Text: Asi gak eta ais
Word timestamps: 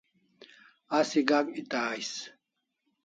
Asi 0.97 1.21
gak 1.29 1.47
eta 1.63 1.79
ais 1.93 2.11